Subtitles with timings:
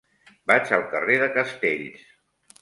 [0.51, 2.09] Vaig al carrer de Castells.